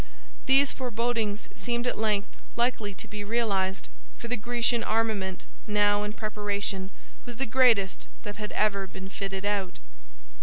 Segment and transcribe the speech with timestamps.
[0.47, 6.11] These forebodings seemed at length likely to be realized, for the Grecian armament now in
[6.13, 6.89] preparation
[7.23, 9.77] was the greatest that had ever been fitted out.